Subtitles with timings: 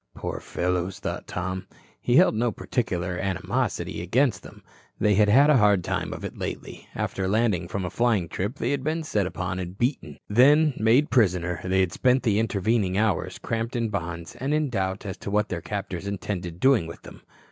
[0.15, 1.67] Poor fellows, thought Tom,
[2.05, 4.63] who held no particular animosity against them,
[4.99, 6.87] they had had a hard time of it lately.
[6.95, 10.17] After landing from a flying trip, they had been set upon and beaten.
[10.27, 15.05] Then, made prisoner, they had spent the intervening hours cramped in bonds and in doubt
[15.05, 17.21] as to what their captors intended doing with them.